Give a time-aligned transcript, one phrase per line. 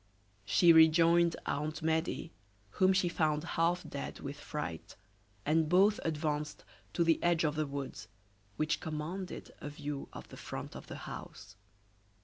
[0.45, 2.31] She rejoined Aunt Medea,
[2.71, 4.95] whom she found half dead with fright,
[5.45, 8.07] and both advanced to the edge of the woods,
[8.57, 11.55] which commanded a view of the front of the house.